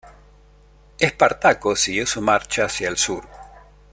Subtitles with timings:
[0.97, 3.23] Espartaco siguió su marcha hacia el sur.